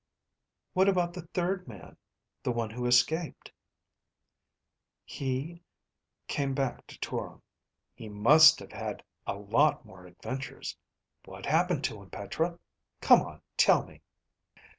[0.73, 1.95] "What about the third man,
[2.41, 3.51] the one who escaped?"
[5.05, 5.61] "He...
[6.27, 7.43] came back to Toron."
[7.93, 10.75] "He must have had a lot more adventures.
[11.25, 12.57] What happened to him, Petra?
[12.99, 14.01] Come on, tell me."